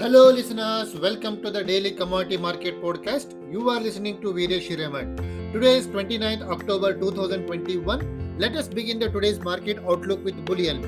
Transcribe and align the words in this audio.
Hello, 0.00 0.30
listeners. 0.30 0.94
Welcome 0.98 1.42
to 1.42 1.50
the 1.50 1.62
Daily 1.62 1.90
Commodity 1.90 2.38
Market 2.38 2.80
Podcast. 2.82 3.34
You 3.52 3.68
are 3.68 3.78
listening 3.78 4.18
to 4.22 4.32
Veeresh 4.32 4.68
Shiraman. 4.68 5.08
Today 5.52 5.76
is 5.76 5.88
29th 5.88 6.40
October 6.52 6.94
2021. 6.94 8.38
Let 8.38 8.56
us 8.56 8.66
begin 8.66 8.98
the 8.98 9.10
today's 9.10 9.40
market 9.40 9.78
outlook 9.86 10.24
with 10.24 10.42
bullion. 10.46 10.80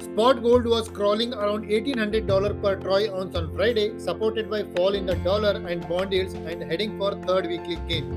Spot 0.00 0.42
gold 0.42 0.64
was 0.64 0.88
crawling 0.88 1.34
around 1.34 1.66
$1,800 1.66 2.62
per 2.62 2.76
troy 2.76 3.14
ounce 3.14 3.36
on 3.36 3.54
Friday, 3.54 3.98
supported 3.98 4.48
by 4.48 4.62
fall 4.62 4.94
in 4.94 5.04
the 5.04 5.16
dollar 5.16 5.50
and 5.68 5.86
bond 5.86 6.14
yields 6.14 6.32
and 6.32 6.62
heading 6.62 6.96
for 6.96 7.10
third 7.26 7.46
weekly 7.46 7.76
gain. 7.86 8.08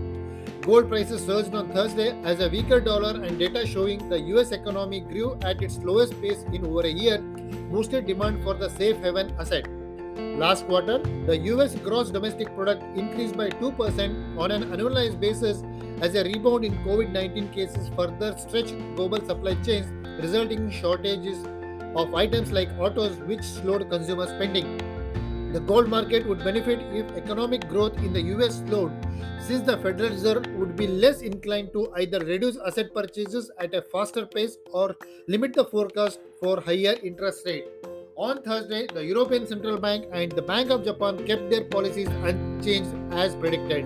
Gold 0.62 0.88
prices 0.88 1.26
surged 1.26 1.54
on 1.56 1.74
Thursday 1.74 2.18
as 2.24 2.40
a 2.40 2.48
weaker 2.48 2.80
dollar 2.80 3.22
and 3.22 3.38
data 3.38 3.68
showing 3.68 4.08
the 4.08 4.22
US 4.36 4.54
economy 4.54 5.02
grew 5.02 5.38
at 5.42 5.62
its 5.62 5.76
slowest 5.76 6.22
pace 6.22 6.46
in 6.54 6.66
over 6.66 6.84
a 6.84 7.00
year 7.04 7.18
boosted 7.70 8.08
demand 8.08 8.42
for 8.44 8.54
the 8.54 8.70
safe 8.70 8.96
haven 9.02 9.36
asset. 9.38 9.68
Last 10.18 10.66
quarter, 10.66 10.98
the 11.28 11.38
US 11.50 11.76
gross 11.76 12.10
domestic 12.10 12.54
product 12.56 12.82
increased 12.98 13.38
by 13.38 13.50
2% 13.50 14.38
on 14.40 14.50
an 14.50 14.64
annualized 14.72 15.20
basis 15.20 15.64
as 16.02 16.16
a 16.16 16.24
rebound 16.24 16.66
in 16.66 16.74
COVID 16.84 17.12
19 17.12 17.50
cases 17.50 17.90
further 17.96 18.36
stretched 18.36 18.74
global 18.96 19.24
supply 19.24 19.54
chains, 19.62 19.86
resulting 20.20 20.60
in 20.60 20.72
shortages 20.72 21.46
of 21.96 22.16
items 22.16 22.52
like 22.52 22.70
autos, 22.80 23.18
which 23.28 23.44
slowed 23.44 23.90
consumer 23.92 24.26
spending. 24.26 24.78
The 25.54 25.60
gold 25.60 25.88
market 25.88 26.28
would 26.28 26.40
benefit 26.40 26.80
if 26.94 27.12
economic 27.16 27.70
growth 27.70 27.98
in 27.98 28.12
the 28.12 28.22
US 28.38 28.58
slowed, 28.68 28.92
since 29.40 29.62
the 29.62 29.78
Federal 29.78 30.10
Reserve 30.10 30.48
would 30.56 30.76
be 30.76 30.88
less 30.88 31.22
inclined 31.22 31.74
to 31.74 31.92
either 31.96 32.20
reduce 32.20 32.58
asset 32.58 32.92
purchases 32.92 33.52
at 33.60 33.76
a 33.76 33.84
faster 33.84 34.26
pace 34.26 34.58
or 34.72 34.96
limit 35.28 35.54
the 35.54 35.66
forecast 35.66 36.20
for 36.40 36.60
higher 36.60 36.96
interest 37.04 37.46
rate. 37.46 37.66
On 38.20 38.42
Thursday, 38.42 38.88
the 38.88 39.06
European 39.06 39.46
Central 39.46 39.78
Bank 39.78 40.08
and 40.12 40.32
the 40.32 40.42
Bank 40.42 40.72
of 40.72 40.84
Japan 40.84 41.24
kept 41.28 41.52
their 41.52 41.64
policies 41.64 42.08
unchanged 42.24 42.90
as 43.12 43.36
predicted. 43.36 43.86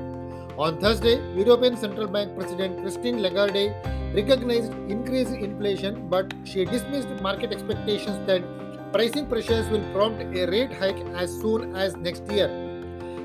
On 0.57 0.79
Thursday, 0.79 1.15
European 1.35 1.75
Central 1.75 2.07
Bank 2.07 2.38
President 2.38 2.79
Christine 2.81 3.21
Lagarde 3.21 3.73
recognized 4.15 4.71
increased 4.89 5.33
inflation, 5.33 6.07
but 6.07 6.33
she 6.45 6.63
dismissed 6.63 7.09
market 7.21 7.51
expectations 7.51 8.25
that 8.25 8.41
pricing 8.93 9.25
pressures 9.25 9.67
will 9.67 9.83
prompt 9.91 10.21
a 10.21 10.45
rate 10.45 10.71
hike 10.71 11.05
as 11.13 11.29
soon 11.41 11.75
as 11.75 11.97
next 11.97 12.23
year. 12.31 12.47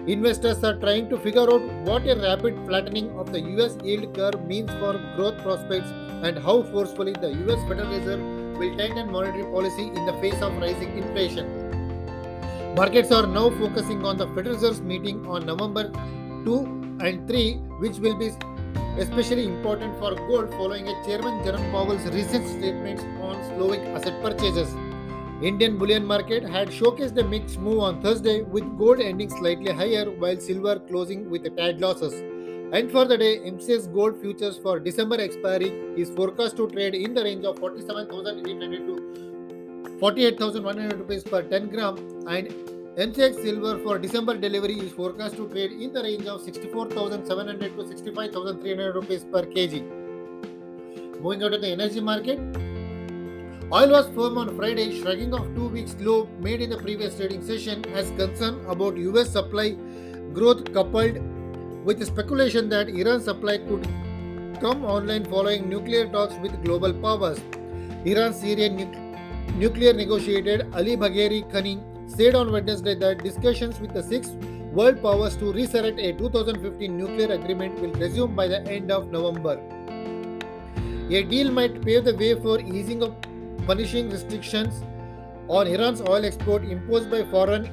Investors 0.08 0.64
are 0.64 0.74
trying 0.74 1.08
to 1.10 1.18
figure 1.18 1.48
out 1.48 1.62
what 1.84 2.04
a 2.08 2.16
rapid 2.20 2.66
flattening 2.66 3.16
of 3.16 3.30
the 3.30 3.40
US 3.52 3.78
yield 3.84 4.12
curve 4.12 4.44
means 4.44 4.72
for 4.80 4.94
growth 5.14 5.38
prospects 5.38 5.92
and 6.24 6.36
how 6.36 6.64
forcefully 6.64 7.12
the 7.12 7.30
US 7.46 7.62
Federal 7.68 7.96
Reserve 7.96 8.35
will 8.56 8.76
tighten 8.76 9.10
monetary 9.10 9.44
policy 9.44 9.88
in 9.88 10.06
the 10.06 10.12
face 10.14 10.40
of 10.42 10.56
rising 10.58 10.96
inflation. 10.98 12.74
Markets 12.74 13.10
are 13.10 13.26
now 13.26 13.50
focusing 13.50 14.04
on 14.04 14.16
the 14.16 14.26
Federal 14.28 14.54
Reserve's 14.54 14.80
meeting 14.80 15.26
on 15.26 15.46
November 15.46 15.90
2 16.44 16.98
and 17.00 17.26
3, 17.28 17.54
which 17.80 17.98
will 17.98 18.16
be 18.16 18.30
especially 18.98 19.44
important 19.44 19.98
for 19.98 20.14
gold 20.14 20.50
following 20.50 20.88
a 20.88 21.04
Chairman 21.04 21.42
Jerome 21.44 21.70
Powell's 21.70 22.04
recent 22.06 22.46
statements 22.48 23.02
on 23.20 23.42
slowing 23.44 23.80
asset 23.88 24.22
purchases. 24.22 24.74
Indian 25.42 25.76
bullion 25.76 26.06
market 26.06 26.42
had 26.42 26.68
showcased 26.68 27.18
a 27.18 27.24
mixed 27.24 27.58
move 27.58 27.80
on 27.80 28.00
Thursday 28.00 28.42
with 28.42 28.64
gold 28.78 29.00
ending 29.00 29.28
slightly 29.28 29.70
higher 29.70 30.10
while 30.10 30.38
silver 30.38 30.78
closing 30.78 31.28
with 31.28 31.44
a 31.44 31.50
tad 31.50 31.78
losses. 31.78 32.14
And 32.72 32.90
for 32.90 33.04
the 33.04 33.16
day, 33.16 33.38
MCX 33.38 33.92
gold 33.94 34.20
futures 34.20 34.58
for 34.58 34.80
December 34.80 35.20
expiry 35.20 35.68
is 35.96 36.10
forecast 36.10 36.56
to 36.56 36.68
trade 36.68 36.94
in 36.96 37.14
the 37.14 37.22
range 37.22 37.44
of 37.44 37.58
47,800 37.60 38.86
to 38.88 39.98
48,100 40.00 40.98
rupees 40.98 41.22
per 41.22 41.42
10 41.42 41.68
gram 41.68 41.96
and 42.28 42.48
MCX 42.96 43.42
silver 43.42 43.78
for 43.78 43.98
December 43.98 44.36
delivery 44.36 44.74
is 44.80 44.92
forecast 44.92 45.36
to 45.36 45.48
trade 45.48 45.72
in 45.72 45.92
the 45.92 46.02
range 46.02 46.26
of 46.26 46.40
64,700 46.40 47.76
to 47.76 47.86
65,300 47.86 48.94
rupees 48.96 49.24
per 49.24 49.42
kg. 49.42 49.82
Moving 51.20 51.44
on 51.44 51.52
to 51.52 51.58
the 51.58 51.68
energy 51.68 52.00
market, 52.00 52.40
Oil 53.72 53.90
was 53.90 54.06
firm 54.08 54.38
on 54.38 54.56
Friday, 54.56 55.00
shrugging 55.00 55.34
off 55.34 55.46
two 55.54 55.68
weeks 55.68 55.94
low 56.00 56.28
made 56.40 56.60
in 56.60 56.70
the 56.70 56.78
previous 56.78 57.16
trading 57.16 57.44
session 57.44 57.84
as 57.94 58.10
concern 58.12 58.64
about 58.66 58.96
US 58.96 59.30
supply 59.30 59.76
growth 60.32 60.72
coupled 60.72 61.18
with 61.86 62.04
speculation 62.04 62.68
that 62.68 62.88
Iran's 62.88 63.24
supply 63.24 63.58
could 63.58 63.84
come 64.60 64.84
online 64.84 65.24
following 65.24 65.68
nuclear 65.68 66.06
talks 66.08 66.34
with 66.42 66.62
global 66.64 66.92
powers. 66.92 67.38
Iran's 68.04 68.40
Syrian 68.40 68.74
nu- 68.76 69.58
nuclear 69.60 69.92
negotiator 69.92 70.66
Ali 70.74 70.96
Bagheri 70.96 71.44
Khani 71.52 71.74
said 72.16 72.34
on 72.34 72.50
Wednesday 72.50 72.96
that 72.96 73.22
discussions 73.22 73.78
with 73.78 73.92
the 73.92 74.02
six 74.02 74.30
world 74.80 75.00
powers 75.00 75.36
to 75.36 75.52
resurrect 75.52 76.00
a 76.00 76.12
2015 76.12 76.98
nuclear 76.98 77.30
agreement 77.36 77.78
will 77.80 77.92
resume 78.04 78.34
by 78.34 78.48
the 78.48 78.60
end 78.66 78.90
of 78.90 79.12
November. 79.12 79.56
A 81.10 81.22
deal 81.22 81.52
might 81.52 81.80
pave 81.82 82.04
the 82.04 82.16
way 82.16 82.34
for 82.34 82.58
easing 82.60 83.02
of 83.04 83.14
punishing 83.64 84.10
restrictions 84.10 84.82
on 85.48 85.68
Iran's 85.68 86.00
oil 86.00 86.24
export 86.24 86.64
imposed 86.64 87.12
by 87.12 87.22
foreign, 87.30 87.70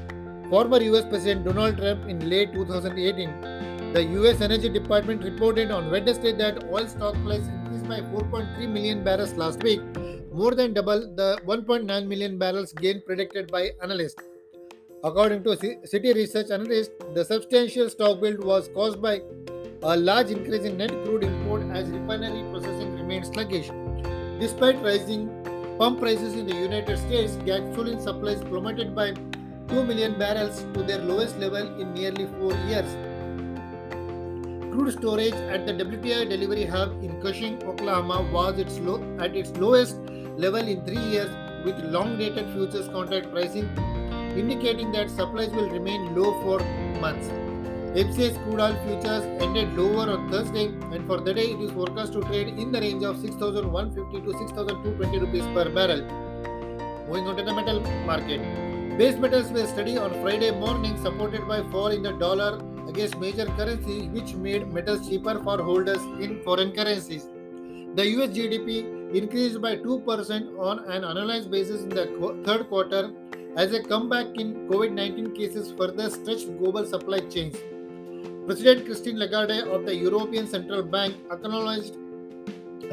former 0.52 0.81
US 0.84 1.06
President 1.09 1.46
Donald 1.46 1.78
Trump 1.78 2.07
in 2.07 2.29
late 2.29 2.53
2018. 2.53 3.72
The 3.94 4.04
US 4.20 4.42
Energy 4.42 4.70
Department 4.70 5.24
reported 5.24 5.70
on 5.70 5.92
Wednesday 5.92 6.31
that 6.38 6.64
oil 6.64 6.86
stockpiles 6.86 7.48
increased 7.48 7.88
by 7.88 8.00
4.3 8.02 8.68
million 8.68 9.04
barrels 9.04 9.34
last 9.36 9.62
week, 9.62 9.81
more 10.34 10.56
than 10.56 10.74
double 10.74 11.02
the 11.16 11.40
1.9 11.46 12.08
million 12.08 12.40
barrels 12.40 12.74
gain 12.74 13.03
predicted 13.06 13.52
by 13.52 13.70
analysts. 13.84 14.24
According 15.03 15.44
to 15.44 15.50
Citi 15.92 16.16
Research 16.16 16.50
analyst, 16.50 16.90
the 17.14 17.24
substantial 17.24 17.88
stock 17.88 18.20
build 18.20 18.44
was 18.44 18.68
caused 18.74 19.00
by 19.00 19.22
a 19.84 19.96
large 19.96 20.32
increase 20.32 20.64
in 20.64 20.76
net 20.76 20.90
crude 21.03 21.24
import 21.24 21.62
as 21.72 21.88
refinery 21.92 22.44
processing 22.50 22.96
remained 22.96 23.28
sluggish. 23.28 23.70
Despite 24.40 24.82
rising 24.82 25.30
pump 25.78 26.00
prices 26.00 26.34
in 26.34 26.48
the 26.48 26.56
United 26.56 26.98
States, 26.98 27.36
gasoline 27.46 28.02
supplies 28.02 28.42
plummeted 28.42 28.96
by 28.96 29.14
2 29.68 29.84
million 29.84 30.18
barrels 30.18 30.66
to 30.74 30.82
their 30.82 30.98
lowest 30.98 31.38
level 31.38 31.80
in 31.80 31.94
nearly 31.94 32.26
4 32.40 32.53
years. 32.70 32.98
Crude 34.73 34.91
storage 34.91 35.35
at 35.56 35.67
the 35.67 35.73
WTI 35.73 36.28
delivery 36.28 36.66
hub 36.66 37.03
in 37.03 37.22
Cushing, 37.22 37.61
Oklahoma 37.63 38.28
was 38.34 38.57
its 38.57 38.79
low, 38.79 38.95
at 39.19 39.35
its 39.35 39.51
lowest 39.51 39.97
level 40.35 40.67
in 40.67 40.84
3 40.84 40.97
years 40.97 41.29
with 41.63 41.78
long-dated 41.95 42.51
futures 42.53 42.88
contract 42.88 43.29
pricing 43.31 43.69
indicating 44.35 44.91
that 44.94 45.11
supplies 45.11 45.51
will 45.51 45.69
remain 45.69 46.16
low 46.16 46.34
for 46.41 46.57
months. 47.00 47.28
MCX 48.01 48.44
crude 48.45 48.61
oil 48.61 48.75
futures 48.88 49.23
ended 49.44 49.78
lower 49.78 50.09
on 50.09 50.28
Thursday 50.31 50.66
and 50.66 51.05
for 51.05 51.19
the 51.22 51.35
day 51.35 51.45
it 51.51 51.61
is 51.61 51.69
forecast 51.69 52.13
to 52.13 52.22
trade 52.22 52.47
in 52.47 52.72
the 52.72 52.81
range 52.81 53.03
of 53.03 53.22
6150 53.22 54.22
to 54.22 54.38
6220 54.40 55.19
rupees 55.19 55.45
per 55.53 55.69
barrel. 55.69 56.01
Moving 57.07 57.28
on 57.28 57.38
to 57.38 57.44
the 57.44 57.53
metal 57.53 57.79
market. 58.07 58.41
Base 58.97 59.17
metals 59.17 59.51
were 59.51 59.67
steady 59.67 60.00
on 60.00 60.19
Friday 60.23 60.50
morning 60.50 60.97
supported 60.97 61.47
by 61.47 61.61
fall 61.69 61.90
in 61.90 62.01
the 62.01 62.13
dollar 62.13 62.59
against 62.88 63.18
major 63.18 63.46
currencies 63.46 64.10
which 64.10 64.34
made 64.36 64.72
metals 64.72 65.08
cheaper 65.08 65.40
for 65.44 65.62
holders 65.62 66.02
in 66.20 66.42
foreign 66.44 66.72
currencies. 66.72 67.30
The 67.96 68.08
US 68.18 68.30
GDP 68.30 69.16
increased 69.16 69.62
by 69.62 69.76
2% 69.78 70.60
on 70.60 70.80
an 70.86 71.04
annualized 71.04 71.52
basis 71.52 71.84
in 71.84 71.90
the 71.90 72.06
third 72.46 72.68
quarter 72.70 73.12
as 73.56 73.72
a 73.74 73.84
comeback 73.84 74.28
in 74.36 74.68
COVID 74.68 74.94
19 74.94 75.36
cases 75.36 75.72
further 75.78 76.10
stretched 76.10 76.58
global 76.58 76.86
supply 76.86 77.20
chains. 77.20 77.56
President 78.48 78.86
Christine 78.86 79.20
Lagarde 79.20 79.60
of 79.72 79.86
the 79.86 79.96
European 79.96 80.48
Central 80.48 80.84
Bank 80.84 81.16
acknowledged 81.32 81.96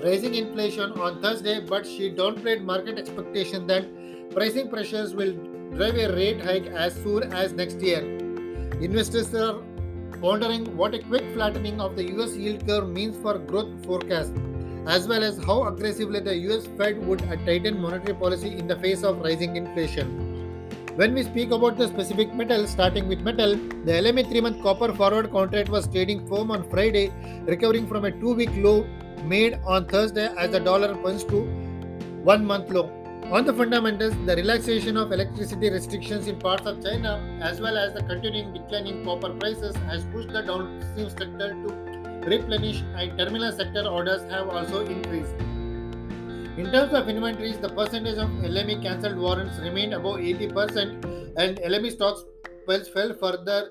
rising 0.04 0.34
inflation 0.34 0.92
on 0.92 1.20
Thursday, 1.20 1.60
but 1.60 1.86
she 1.86 2.10
downplayed 2.10 2.62
market 2.62 2.98
expectation 2.98 3.66
that 3.66 3.86
pricing 4.30 4.68
pressures 4.68 5.14
will 5.14 5.32
drive 5.74 5.96
a 5.96 6.14
rate 6.14 6.40
hike 6.40 6.66
as 6.66 6.94
soon 7.02 7.32
as 7.32 7.52
next 7.52 7.80
year. 7.80 8.02
Investors 8.80 9.34
are 9.34 9.60
pondering 10.20 10.64
what 10.76 10.94
a 10.94 10.98
quick 10.98 11.24
flattening 11.34 11.80
of 11.80 11.96
the 11.96 12.04
US 12.14 12.36
yield 12.36 12.66
curve 12.66 12.88
means 12.88 13.16
for 13.22 13.38
growth 13.38 13.84
forecast, 13.84 14.32
as 14.86 15.08
well 15.08 15.22
as 15.24 15.42
how 15.44 15.64
aggressively 15.64 16.20
the 16.20 16.36
US 16.48 16.66
Fed 16.76 17.04
would 17.06 17.22
uh, 17.22 17.36
tighten 17.46 17.80
monetary 17.80 18.14
policy 18.14 18.52
in 18.58 18.66
the 18.66 18.76
face 18.76 19.02
of 19.02 19.20
rising 19.20 19.56
inflation. 19.56 20.30
When 20.96 21.14
we 21.14 21.22
speak 21.22 21.50
about 21.50 21.78
the 21.78 21.88
specific 21.88 22.34
metal, 22.34 22.66
starting 22.66 23.08
with 23.08 23.20
metal, 23.20 23.56
the 23.86 23.92
LME 23.92 24.28
3 24.28 24.40
month 24.42 24.62
copper 24.62 24.92
forward 24.92 25.30
contract 25.30 25.70
was 25.70 25.88
trading 25.88 26.26
firm 26.28 26.50
on 26.50 26.68
Friday, 26.68 27.10
recovering 27.46 27.86
from 27.86 28.04
a 28.04 28.10
two 28.10 28.34
week 28.34 28.50
low 28.56 28.86
made 29.24 29.58
on 29.64 29.86
Thursday 29.86 30.28
as 30.36 30.50
the 30.50 30.60
dollar 30.60 30.94
punched 30.96 31.28
to 31.28 31.42
one 32.22 32.44
month 32.44 32.70
low. 32.70 32.99
On 33.30 33.44
the 33.44 33.52
fundamentals, 33.52 34.12
the 34.26 34.34
relaxation 34.34 34.96
of 34.96 35.12
electricity 35.12 35.70
restrictions 35.70 36.26
in 36.26 36.36
parts 36.36 36.66
of 36.66 36.82
China, 36.82 37.12
as 37.40 37.60
well 37.60 37.78
as 37.78 37.92
the 37.92 38.02
continuing 38.02 38.52
decline 38.52 38.88
in 38.88 39.04
copper 39.04 39.32
prices, 39.34 39.76
has 39.88 40.04
pushed 40.06 40.32
the 40.32 40.42
downstream 40.42 41.08
sector 41.08 41.50
to 41.50 42.28
replenish, 42.28 42.82
and 42.96 43.16
terminal 43.16 43.52
sector 43.52 43.86
orders 43.86 44.22
have 44.32 44.48
also 44.48 44.84
increased. 44.84 45.32
In 46.58 46.72
terms 46.72 46.92
of 46.92 47.08
inventories, 47.08 47.58
the 47.58 47.68
percentage 47.68 48.18
of 48.18 48.28
LME 48.30 48.82
cancelled 48.82 49.16
warrants 49.16 49.60
remained 49.60 49.94
above 49.94 50.16
80% 50.16 51.34
and 51.36 51.58
LME 51.58 51.92
stocks 51.92 52.24
fell 52.66 53.14
further 53.14 53.70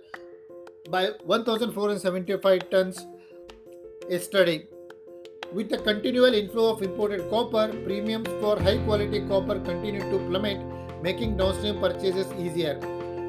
by 0.90 1.10
1,475 1.26 2.70
tons 2.70 3.06
yesterday. 4.10 4.70
With 5.52 5.68
the 5.70 5.80
continual 5.80 6.36
inflow 6.36 6.74
of 6.74 6.84
imported 6.84 7.28
copper, 7.32 7.74
premiums 7.84 8.28
for 8.40 8.60
high 8.60 8.78
quality 8.86 9.22
copper 9.28 9.60
continued 9.60 10.12
to 10.12 10.20
plummet, 10.30 10.60
making 11.02 11.38
downstream 11.38 11.80
purchases 11.80 12.32
easier. 12.34 12.76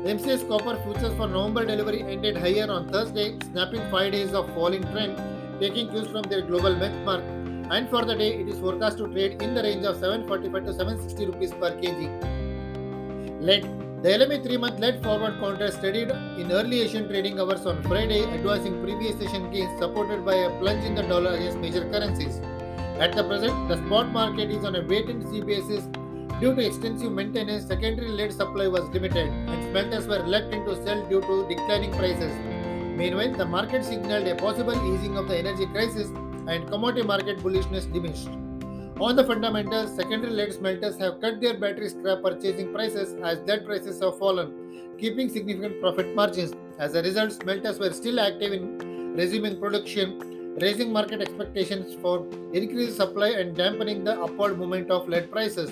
MCX 0.05 0.47
copper 0.47 0.77
futures 0.83 1.15
for 1.17 1.27
November 1.29 1.65
delivery 1.65 2.03
ended 2.03 2.37
higher 2.37 2.71
on 2.71 2.91
Thursday, 2.91 3.39
snapping 3.53 3.81
5 3.91 4.13
days 4.13 4.35
of 4.35 4.53
falling 4.55 4.83
trend, 4.93 5.17
taking 5.61 5.89
cues 5.89 6.09
from 6.09 6.23
their 6.25 6.43
global 6.43 6.75
benchmark. 6.75 7.23
And 7.71 7.89
for 7.89 8.05
the 8.05 8.15
day, 8.15 8.35
it 8.35 8.49
is 8.49 8.59
forecast 8.59 8.99
to 8.99 9.09
trade 9.09 9.41
in 9.41 9.55
the 9.55 9.63
range 9.63 9.87
of 9.87 9.97
745 9.97 10.67
to 10.67 10.73
760 10.75 11.25
rupees 11.25 11.53
per 11.53 11.71
kg. 11.81 13.41
Lead 13.41 13.65
the 14.03 14.09
LME 14.09 14.43
3 14.43 14.57
month 14.57 14.79
lead 14.81 15.03
forward 15.03 15.39
contract 15.41 15.75
studied 15.75 16.11
in 16.11 16.51
early 16.51 16.81
Asian 16.81 17.07
trading 17.07 17.39
hours 17.39 17.67
on 17.67 17.83
Friday, 17.83 18.23
advancing 18.37 18.83
previous 18.83 19.19
session 19.21 19.51
gains 19.51 19.79
supported 19.79 20.25
by 20.25 20.37
a 20.37 20.59
plunge 20.59 20.85
in 20.85 20.95
the 20.95 21.03
dollar 21.03 21.33
against 21.33 21.59
major 21.59 21.85
currencies. 21.91 22.41
At 22.99 23.13
the 23.15 23.25
present, 23.25 23.69
the 23.69 23.77
spot 23.77 24.11
market 24.11 24.51
is 24.51 24.65
on 24.65 24.77
a 24.77 24.83
wait 24.87 25.11
and 25.11 25.23
see 25.29 25.43
basis 25.43 25.85
due 26.41 26.55
to 26.55 26.67
extensive 26.67 27.13
maintenance. 27.13 27.67
Secondary 27.67 28.09
lead 28.09 28.33
supply 28.33 28.69
was 28.69 28.89
limited, 28.89 29.29
and 29.29 29.71
smelters 29.71 30.07
were 30.07 30.23
reluctant 30.23 30.65
to 30.67 30.83
sell 30.83 31.07
due 31.11 31.21
to 31.21 31.47
declining 31.47 31.93
prices. 31.93 32.33
Meanwhile, 32.97 33.35
the 33.35 33.45
market 33.45 33.85
signaled 33.85 34.27
a 34.27 34.35
possible 34.35 34.95
easing 34.95 35.19
of 35.19 35.29
the 35.29 35.37
energy 35.37 35.67
crisis 35.67 36.09
and 36.49 36.67
commodity 36.71 37.07
market 37.07 37.41
bullishness 37.41 37.93
diminished. 37.93 38.31
On 39.01 39.17
the 39.17 39.25
fundamentals, 39.25 39.97
secondary 39.97 40.31
lead 40.31 40.53
smelters 40.53 40.99
have 40.99 41.23
cut 41.23 41.41
their 41.41 41.55
battery 41.59 41.89
scrap 41.89 42.23
purchasing 42.23 42.71
prices 42.71 43.15
as 43.25 43.39
lead 43.47 43.65
prices 43.65 43.99
have 44.03 44.19
fallen, 44.19 44.51
keeping 44.99 45.31
significant 45.31 45.81
profit 45.81 46.15
margins. 46.15 46.53
As 46.79 46.95
a 46.95 47.03
result, 47.03 47.33
smelters 47.33 47.79
were 47.79 47.95
still 47.95 48.21
active 48.21 48.53
in 48.53 49.15
resuming 49.17 49.59
production, 49.59 50.59
raising 50.61 50.93
market 50.93 51.23
expectations 51.23 51.97
for 52.03 52.27
increased 52.53 52.99
supply 52.99 53.31
and 53.31 53.57
dampening 53.57 54.05
the 54.05 54.21
upward 54.21 54.59
movement 54.59 54.91
of 54.91 55.09
lead 55.09 55.33
prices. 55.33 55.71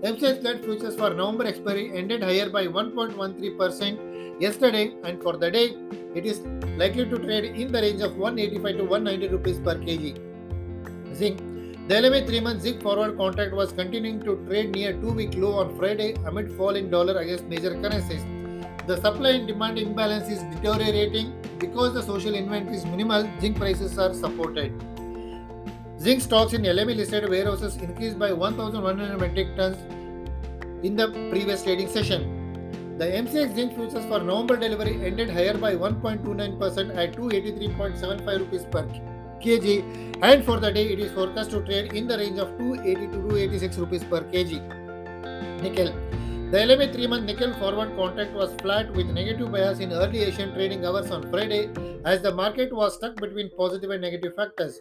MCX 0.00 0.42
lead 0.42 0.64
futures 0.64 0.96
for 0.96 1.10
November 1.10 1.44
expiry 1.44 1.94
ended 1.94 2.22
higher 2.22 2.48
by 2.48 2.66
1.13% 2.66 4.40
yesterday, 4.40 4.94
and 5.04 5.22
for 5.22 5.36
the 5.36 5.50
day, 5.50 5.76
it 6.14 6.24
is 6.24 6.40
likely 6.78 7.04
to 7.04 7.18
trade 7.18 7.44
in 7.44 7.70
the 7.70 7.82
range 7.82 8.00
of 8.00 8.16
185 8.16 8.78
to 8.78 8.84
190 8.84 9.28
rupees 9.28 9.58
per 9.58 9.74
kg. 9.74 11.14
Zinc 11.14 11.51
the 11.88 11.94
LME 11.94 12.26
3 12.26 12.40
month 12.40 12.62
zinc 12.62 12.80
forward 12.80 13.16
contract 13.16 13.52
was 13.52 13.72
continuing 13.72 14.20
to 14.20 14.36
trade 14.46 14.70
near 14.74 14.92
2 14.92 15.12
week 15.12 15.34
low 15.34 15.54
on 15.62 15.76
Friday 15.76 16.14
amid 16.26 16.52
fall 16.52 16.76
in 16.76 16.90
dollar 16.90 17.18
against 17.18 17.44
major 17.46 17.74
currencies. 17.82 18.22
The 18.86 18.96
supply 18.96 19.30
and 19.30 19.48
demand 19.48 19.78
imbalance 19.78 20.28
is 20.28 20.42
deteriorating 20.54 21.32
because 21.58 21.94
the 21.94 22.02
social 22.02 22.34
inventory 22.34 22.76
is 22.76 22.86
minimal, 22.86 23.28
zinc 23.40 23.56
prices 23.56 23.98
are 23.98 24.14
supported. 24.14 24.72
Zinc 25.98 26.22
stocks 26.22 26.52
in 26.52 26.62
LME 26.62 26.96
listed 26.96 27.28
warehouses 27.28 27.76
increased 27.76 28.18
by 28.18 28.32
1,100 28.32 29.20
metric 29.20 29.56
tons 29.56 29.76
in 30.84 30.94
the 30.96 31.08
previous 31.30 31.64
trading 31.64 31.88
session. 31.88 32.96
The 32.98 33.06
MCX 33.06 33.54
zinc 33.56 33.74
futures 33.74 34.04
for 34.04 34.20
November 34.20 34.56
delivery 34.56 35.04
ended 35.04 35.30
higher 35.30 35.54
by 35.54 35.74
1.29% 35.74 36.96
at 36.96 37.16
283.75 37.16 38.38
rupees 38.38 38.64
per 38.70 38.86
kg 39.44 40.22
and 40.22 40.44
for 40.44 40.58
the 40.60 40.70
day 40.72 40.86
it 40.92 41.00
is 41.00 41.12
forecast 41.12 41.50
to 41.50 41.62
trade 41.64 41.92
in 41.92 42.06
the 42.06 42.16
range 42.16 42.38
of 42.38 42.56
280 42.58 43.06
to 43.06 43.12
286 43.12 43.78
rupees 43.78 44.04
per 44.04 44.20
kg. 44.32 44.60
Nickel. 45.62 45.92
The 46.52 46.58
LME 46.58 46.92
3 46.92 47.06
month 47.06 47.24
nickel 47.24 47.54
forward 47.54 47.96
contract 47.96 48.32
was 48.34 48.54
flat 48.60 48.92
with 48.92 49.06
negative 49.06 49.50
bias 49.50 49.78
in 49.80 49.92
early 49.92 50.22
Asian 50.22 50.52
trading 50.54 50.84
hours 50.84 51.10
on 51.10 51.28
Friday 51.30 51.70
as 52.04 52.20
the 52.20 52.34
market 52.34 52.72
was 52.72 52.94
stuck 52.94 53.16
between 53.16 53.50
positive 53.56 53.90
and 53.90 54.02
negative 54.02 54.34
factors. 54.36 54.80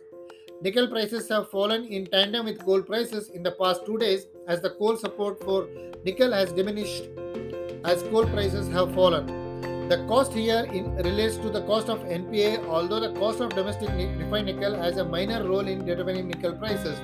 Nickel 0.62 0.88
prices 0.90 1.30
have 1.30 1.50
fallen 1.50 1.86
in 1.86 2.08
tandem 2.08 2.46
with 2.46 2.64
coal 2.64 2.82
prices 2.84 3.30
in 3.30 3.42
the 3.42 3.54
past 3.54 3.86
two 3.86 3.98
days 3.98 4.28
as 4.48 4.62
the 4.62 4.72
coal 4.72 4.98
support 4.98 5.44
for 5.44 5.68
nickel 6.06 6.32
has 6.34 6.52
diminished 6.52 7.10
as 7.84 8.04
coal 8.04 8.26
prices 8.26 8.68
have 8.68 8.94
fallen. 8.94 9.41
The 9.92 9.98
cost 10.08 10.32
here 10.32 10.64
in, 10.72 10.96
relates 10.96 11.36
to 11.36 11.50
the 11.50 11.64
cost 11.64 11.90
of 11.90 12.00
NPI, 12.04 12.66
although 12.66 13.02
the 13.02 13.12
cost 13.20 13.42
of 13.42 13.50
domestic 13.50 13.90
refined 13.90 14.46
nickel 14.46 14.74
has 14.74 14.96
a 14.96 15.04
minor 15.04 15.44
role 15.46 15.68
in 15.68 15.84
determining 15.84 16.30
nickel 16.30 16.54
prices. 16.54 16.98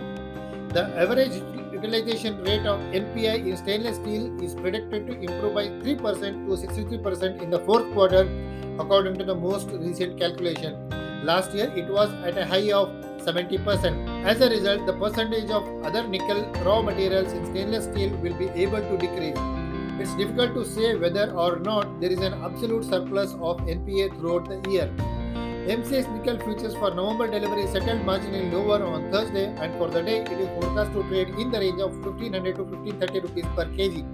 The 0.69 0.83
average 0.95 1.35
utilization 1.73 2.41
rate 2.45 2.65
of 2.65 2.79
NPI 2.99 3.45
in 3.45 3.57
stainless 3.57 3.97
steel 3.97 4.41
is 4.41 4.55
predicted 4.55 5.05
to 5.07 5.19
improve 5.19 5.53
by 5.53 5.65
3% 5.67 5.99
to 6.47 6.67
63% 6.67 7.41
in 7.41 7.49
the 7.49 7.59
fourth 7.59 7.91
quarter, 7.91 8.21
according 8.79 9.15
to 9.15 9.25
the 9.25 9.35
most 9.35 9.67
recent 9.71 10.17
calculation. 10.17 10.89
Last 11.25 11.53
year, 11.53 11.69
it 11.75 11.89
was 11.89 12.09
at 12.23 12.37
a 12.37 12.45
high 12.45 12.71
of 12.71 12.87
70%. 13.17 14.25
As 14.25 14.39
a 14.39 14.49
result, 14.49 14.85
the 14.85 14.93
percentage 14.93 15.49
of 15.49 15.67
other 15.83 16.07
nickel 16.07 16.45
raw 16.63 16.81
materials 16.81 17.33
in 17.33 17.45
stainless 17.47 17.83
steel 17.83 18.15
will 18.19 18.35
be 18.35 18.47
able 18.51 18.79
to 18.79 18.97
decrease. 18.97 19.56
It's 19.99 20.13
difficult 20.13 20.53
to 20.53 20.63
say 20.63 20.95
whether 20.95 21.31
or 21.31 21.57
not 21.57 21.99
there 21.99 22.11
is 22.11 22.19
an 22.19 22.33
absolute 22.45 22.85
surplus 22.85 23.31
of 23.41 23.57
NPI 23.61 24.19
throughout 24.19 24.47
the 24.47 24.69
year. 24.69 24.87
MCX 25.67 26.07
nickel 26.15 26.37
futures 26.45 26.75
for 26.75 26.93
November 26.93 27.27
delivery 27.27 27.65
settled 27.65 28.01
marginally 28.01 28.51
lower 28.53 28.83
on 28.83 29.11
Thursday 29.11 29.47
and 29.57 29.73
for 29.79 29.87
the 29.89 30.03
day 30.03 30.19
it 30.19 30.39
is 30.43 30.47
forecast 30.49 30.93
to 30.93 31.01
trade 31.09 31.29
in 31.29 31.49
the 31.49 31.59
range 31.59 31.81
of 31.81 31.97
1500 32.05 32.55
to 32.57 32.63
1530 32.63 33.19
rupees 33.21 33.45
per 33.55 33.65
kg. 33.65 34.05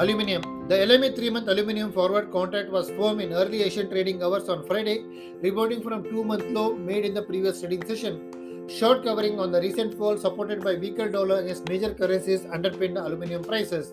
Aluminium. 0.00 0.42
The 0.68 0.74
LME 0.74 1.14
3 1.14 1.30
month 1.30 1.48
aluminium 1.48 1.92
forward 1.92 2.32
contract 2.32 2.70
was 2.70 2.90
firm 2.90 3.20
in 3.20 3.32
early 3.32 3.62
Asian 3.62 3.88
trading 3.88 4.20
hours 4.22 4.48
on 4.48 4.66
Friday, 4.66 5.04
rebounding 5.42 5.80
from 5.80 6.02
2 6.02 6.24
month 6.24 6.44
low 6.50 6.74
made 6.74 7.04
in 7.04 7.14
the 7.14 7.22
previous 7.22 7.60
trading 7.60 7.86
session. 7.86 8.66
Short 8.68 9.04
covering 9.04 9.38
on 9.38 9.52
the 9.52 9.60
recent 9.60 9.94
fall 9.94 10.16
supported 10.18 10.62
by 10.62 10.74
weaker 10.74 11.08
dollar 11.08 11.40
against 11.40 11.68
major 11.68 11.94
currencies 11.94 12.46
underpinned 12.52 12.98
aluminium 12.98 13.42
prices. 13.42 13.92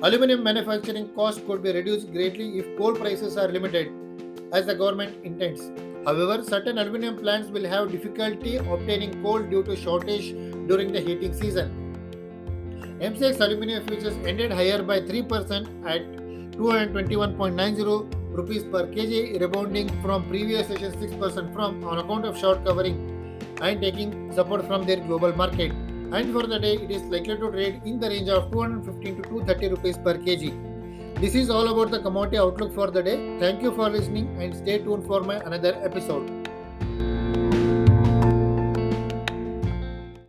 Aluminium 0.00 0.44
manufacturing 0.44 1.08
cost 1.08 1.44
could 1.44 1.60
be 1.60 1.72
reduced 1.72 2.12
greatly 2.12 2.56
if 2.60 2.78
coal 2.78 2.94
prices 2.94 3.36
are 3.36 3.48
limited, 3.48 3.90
as 4.52 4.64
the 4.64 4.72
government 4.72 5.24
intends. 5.24 5.72
However, 6.06 6.44
certain 6.44 6.78
aluminium 6.78 7.16
plants 7.16 7.50
will 7.50 7.64
have 7.64 7.90
difficulty 7.90 8.58
obtaining 8.58 9.20
coal 9.24 9.42
due 9.42 9.64
to 9.64 9.74
shortage 9.74 10.30
during 10.68 10.92
the 10.92 11.00
heating 11.00 11.34
season. 11.34 11.74
MCX 13.00 13.40
aluminium 13.40 13.84
futures 13.88 14.14
ended 14.24 14.52
higher 14.52 14.84
by 14.84 15.00
3% 15.00 15.66
at 15.84 16.02
221.90 16.52 18.36
rupees 18.36 18.62
per 18.62 18.86
kg, 18.86 19.40
rebounding 19.40 19.88
from 20.00 20.28
previous 20.28 20.68
session 20.68 20.92
6% 20.92 21.52
from 21.52 21.82
on 21.82 21.98
account 21.98 22.24
of 22.24 22.38
short 22.38 22.64
covering 22.64 22.96
and 23.60 23.82
taking 23.82 24.32
support 24.32 24.64
from 24.68 24.86
their 24.86 25.00
global 25.00 25.34
market 25.34 25.72
and 26.12 26.32
for 26.32 26.46
the 26.46 26.58
day 26.58 26.74
it 26.76 26.90
is 26.90 27.02
likely 27.04 27.36
to 27.36 27.50
trade 27.50 27.80
in 27.84 28.00
the 28.00 28.08
range 28.08 28.28
of 28.28 28.50
215 28.50 29.16
to 29.16 29.22
230 29.28 29.68
rupees 29.68 29.98
per 29.98 30.14
kg. 30.14 30.52
This 31.20 31.34
is 31.34 31.50
all 31.50 31.68
about 31.68 31.90
the 31.90 32.00
commodity 32.00 32.38
outlook 32.38 32.74
for 32.74 32.90
the 32.90 33.02
day. 33.02 33.38
Thank 33.40 33.62
you 33.62 33.72
for 33.72 33.90
listening 33.90 34.40
and 34.40 34.54
stay 34.54 34.78
tuned 34.78 35.06
for 35.06 35.20
my 35.22 35.36
another 35.36 35.74
episode. 35.84 36.37